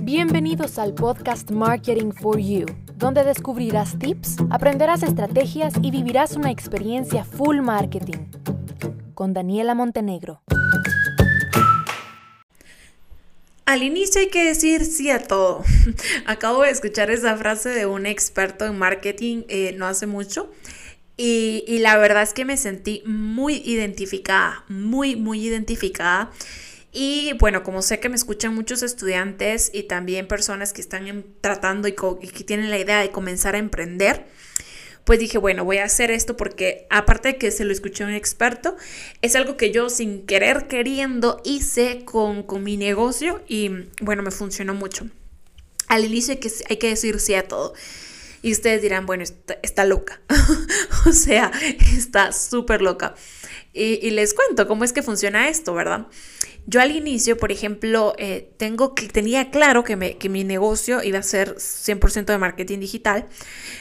[0.00, 7.24] Bienvenidos al podcast Marketing for You, donde descubrirás tips, aprenderás estrategias y vivirás una experiencia
[7.24, 8.18] full marketing.
[9.14, 10.42] Con Daniela Montenegro.
[13.64, 15.62] Al inicio hay que decir sí a todo.
[16.26, 20.50] Acabo de escuchar esa frase de un experto en marketing eh, no hace mucho.
[21.16, 26.32] Y, y la verdad es que me sentí muy identificada, muy, muy identificada.
[26.92, 31.88] Y bueno, como sé que me escuchan muchos estudiantes y también personas que están tratando
[31.88, 34.26] y, que tienen la idea de comenzar a emprender,
[35.04, 38.06] pues dije, bueno, voy a hacer esto porque aparte de que se lo escuché a
[38.06, 38.76] un experto,
[39.22, 43.70] es algo que yo sin querer queriendo hice con, con mi negocio y
[44.02, 45.06] bueno, me funcionó mucho.
[45.92, 46.32] Al inicio
[46.70, 47.74] hay que, decir sí a todo.
[48.40, 49.24] Y ustedes dirán, bueno,
[49.62, 50.20] está, loca.
[51.06, 51.52] o sea,
[51.96, 53.14] está súper loca.
[53.74, 56.06] Y, les cuento cómo es que funciona esto, ¿verdad?
[56.66, 61.02] Yo al inicio, por ejemplo, eh, tengo que, tenía claro que, me, que mi negocio
[61.02, 63.26] iba a ser 100% de marketing digital,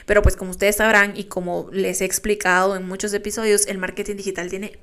[0.07, 4.15] pero pues como ustedes sabrán y como les he explicado en muchos episodios, el marketing
[4.15, 4.79] digital tiene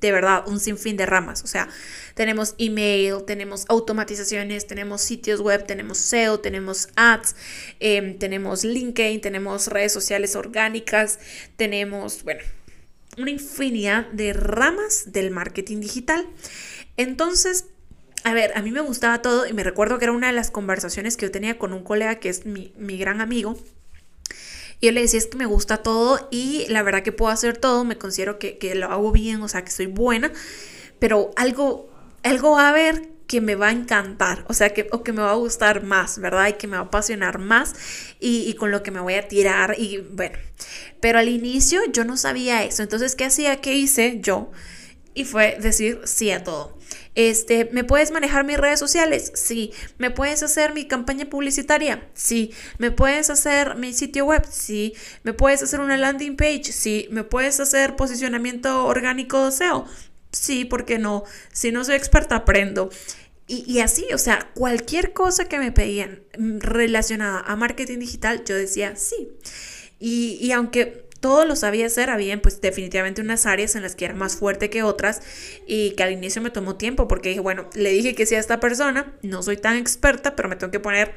[0.00, 1.42] de verdad un sinfín de ramas.
[1.44, 1.68] O sea,
[2.14, 7.34] tenemos email, tenemos automatizaciones, tenemos sitios web, tenemos SEO, tenemos ads,
[7.80, 11.18] em, tenemos LinkedIn, tenemos redes sociales orgánicas,
[11.56, 12.42] tenemos, bueno,
[13.16, 16.26] una infinidad de ramas del marketing digital.
[16.96, 17.66] Entonces,
[18.24, 20.50] a ver, a mí me gustaba todo y me recuerdo que era una de las
[20.50, 23.56] conversaciones que yo tenía con un colega que es mi, gran amigo.
[24.80, 27.58] Y yo le decía, es que me gusta todo y la verdad que puedo hacer
[27.58, 30.32] todo, me considero que, lo hago bien, o sea, que soy buena,
[30.98, 31.90] pero algo,
[32.22, 35.22] algo va a haber que me va a encantar, o sea, que, o que me
[35.22, 36.48] va a gustar más, ¿verdad?
[36.48, 37.74] Y que me va a apasionar más
[38.20, 40.36] y, y, con lo que me voy a tirar y bueno,
[41.00, 43.60] pero al inicio yo no sabía eso, entonces, ¿qué hacía?
[43.60, 44.50] ¿Qué hice yo?
[45.14, 46.76] Y fue decir sí a todo.
[47.14, 49.32] Este, ¿me puedes manejar mis redes sociales?
[49.34, 49.72] Sí.
[49.98, 52.08] ¿Me puedes hacer mi campaña publicitaria?
[52.14, 52.52] Sí.
[52.78, 54.44] ¿Me puedes hacer mi sitio web?
[54.50, 54.94] Sí.
[55.22, 56.64] ¿Me puedes hacer una landing page?
[56.64, 57.06] Sí.
[57.10, 59.86] ¿Me puedes hacer posicionamiento orgánico SEO?
[60.32, 61.22] Sí, ¿por qué no?
[61.52, 62.90] Si no soy experta, aprendo.
[63.46, 68.56] Y, y, así, o sea, cualquier cosa que me pedían relacionada a marketing digital, yo
[68.56, 69.28] decía sí.
[70.00, 74.04] Y, y aunque todo lo sabía hacer, había pues definitivamente unas áreas en las que
[74.04, 75.22] era más fuerte que otras
[75.66, 78.38] y que al inicio me tomó tiempo porque dije, bueno, le dije que sí a
[78.38, 81.14] esta persona, no soy tan experta, pero me tengo que poner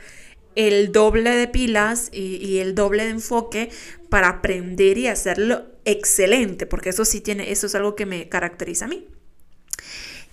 [0.56, 3.69] el doble de pilas y, y el doble de enfoque
[4.07, 8.85] para aprender y hacerlo excelente, porque eso sí tiene, eso es algo que me caracteriza
[8.85, 9.09] a mí.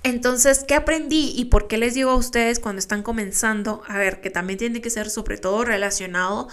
[0.06, 3.82] Entonces, ¿qué aprendí y por qué les digo a ustedes cuando están comenzando?
[3.88, 6.47] A ver, que también tiene que ser sobre todo relacionado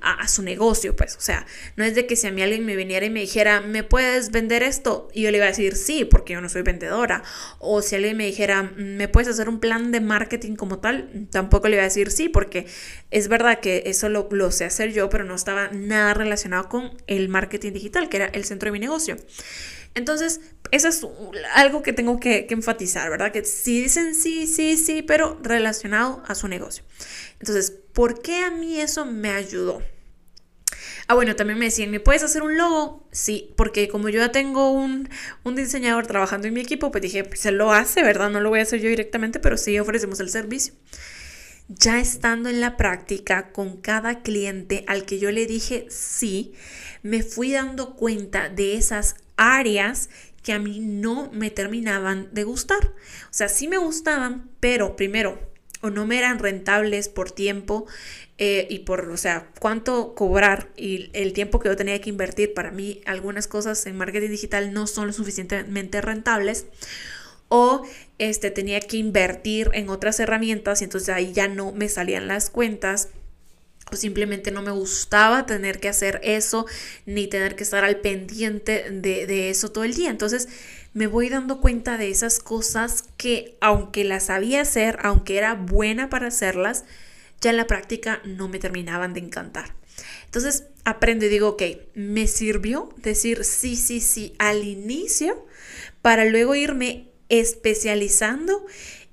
[0.00, 1.46] a, su negocio, pues, o sea,
[1.76, 4.32] no es de que si a mí alguien me viniera y me dijera, ¿me puedes
[4.32, 5.08] vender esto?
[5.14, 7.22] Y yo le iba a decir sí, porque yo no soy vendedora.
[7.60, 11.28] O si alguien me dijera, ¿me puedes hacer un plan de marketing como tal?
[11.30, 12.66] Tampoco le iba a decir sí, porque
[13.12, 16.90] es verdad que eso lo, lo sé hacer yo, pero no estaba nada relacionado con
[17.06, 19.16] el marketing digital, que era el centro de mi negocio.
[19.96, 20.42] Entonces,
[20.72, 21.06] eso es
[21.54, 23.32] algo que tengo que, enfatizar, ¿verdad?
[23.32, 26.84] Que sí dicen sí, sí, sí, pero relacionado a su negocio.
[27.40, 29.82] Entonces, ¿por qué a mí eso me ayudó?
[31.08, 33.08] Ah, bueno, también me decían, ¿me puedes hacer un logo?
[33.10, 35.08] Sí, porque como yo ya tengo un,
[35.44, 38.28] un diseñador trabajando en mi equipo, pues dije, pues se lo hace, ¿verdad?
[38.28, 40.74] No lo voy a hacer yo directamente, pero sí ofrecemos el servicio.
[41.68, 46.52] Ya estando en la práctica con cada cliente al que yo le dije sí,
[47.02, 50.10] me fui dando cuenta de esas áreas
[50.42, 52.86] que a mí no me terminaban de gustar.
[52.86, 55.40] O sea, sí me gustaban, pero primero,
[55.80, 57.86] o no me eran rentables por tiempo
[58.38, 62.54] eh, y por, o sea, cuánto cobrar y el tiempo que yo tenía que invertir.
[62.54, 66.66] Para mí, algunas cosas en marketing digital no son lo suficientemente rentables.
[67.48, 67.82] O
[68.18, 72.50] este, tenía que invertir en otras herramientas y entonces ahí ya no me salían las
[72.50, 73.08] cuentas
[73.92, 76.66] o simplemente no me gustaba tener que hacer eso
[77.04, 80.10] ni tener que estar al pendiente de, eso todo el día.
[80.10, 80.48] Entonces
[80.92, 86.10] me voy dando cuenta de esas cosas que aunque las sabía hacer, aunque era buena
[86.10, 86.84] para hacerlas,
[87.40, 89.74] ya en la práctica no me terminaban de encantar.
[90.24, 91.62] Entonces aprendo y digo, ok,
[91.94, 95.46] me sirvió decir sí, sí, sí al inicio
[96.02, 98.66] para luego irme especializando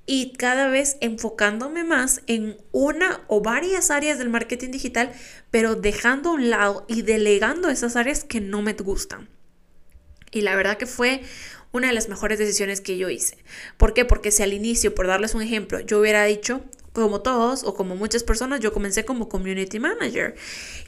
[0.06, 5.12] y cada vez enfocándome más en una o varias áreas del marketing digital,
[5.50, 9.30] pero dejando a un lado y delegando esas áreas que no me gustan.
[10.32, 11.22] Y la verdad que fue
[11.72, 13.38] una de las mejores decisiones que yo hice.
[13.78, 14.04] ¿Por qué?
[14.04, 16.62] Porque si al inicio, por darles un ejemplo, yo hubiera dicho,
[16.94, 20.36] como todos o como muchas personas, yo comencé como community manager.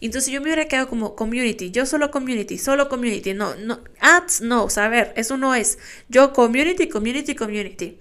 [0.02, 4.42] Entonces yo me hubiera quedado como community, yo solo community, solo community, no, no, ads,
[4.42, 5.80] no, o ver, eso no es.
[6.08, 7.98] Yo community, community, community.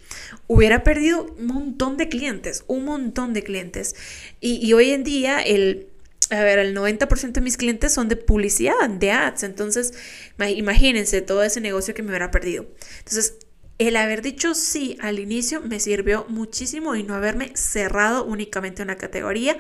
[0.46, 3.96] Hubiera perdido un montón de clientes, un montón de clientes.
[4.40, 5.88] Y, y hoy en día el...
[6.30, 9.42] A ver, el 90% de mis clientes son de publicidad, de ads.
[9.42, 9.92] Entonces,
[10.38, 12.66] imagínense todo ese negocio que me hubiera perdido.
[13.00, 13.34] Entonces,
[13.79, 18.97] el haber dicho sí al inicio me sirvió muchísimo y no haberme cerrado únicamente una
[18.97, 19.59] categoría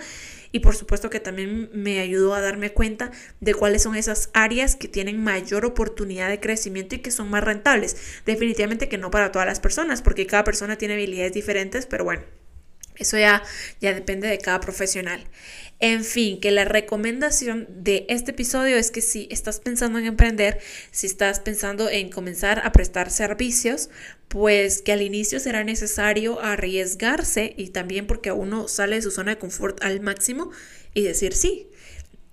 [0.52, 4.76] y por supuesto que también me ayudó a darme cuenta de cuáles son esas áreas
[4.76, 7.96] que tienen mayor oportunidad de crecimiento y que son más rentables.
[8.24, 12.22] Definitivamente que no para todas las personas porque cada persona tiene habilidades diferentes, pero bueno,
[12.96, 13.42] eso ya,
[13.80, 15.24] ya depende de cada profesional.
[15.80, 20.60] En fin, que la recomendación de este episodio es que si estás pensando en emprender,
[20.92, 23.90] si estás pensando en comenzar a prestar servicios,
[24.28, 29.32] pues que al inicio será necesario arriesgarse y también porque uno sale de su zona
[29.32, 30.50] de confort al máximo
[30.94, 31.68] y decir sí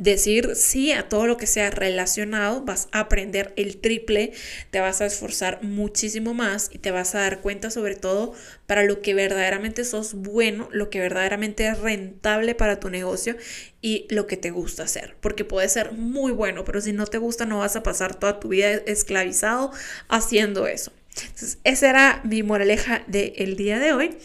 [0.01, 4.33] decir sí a todo lo que sea relacionado, vas a aprender el triple,
[4.71, 8.33] te vas a esforzar muchísimo más y te vas a dar cuenta sobre todo
[8.65, 13.37] para lo que verdaderamente sos bueno, lo que verdaderamente es rentable para tu negocio
[13.79, 17.19] y lo que te gusta hacer, porque puede ser muy bueno, pero si no te
[17.19, 19.71] gusta no vas a pasar toda tu vida esclavizado
[20.07, 20.91] haciendo eso.
[21.15, 24.17] Entonces, esa era mi moraleja del día de hoy.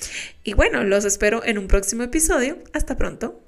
[0.45, 2.59] Y bueno, los espero en un próximo episodio.
[2.73, 3.46] Hasta pronto.